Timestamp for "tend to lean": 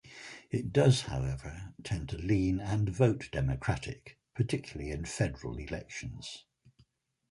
1.83-2.59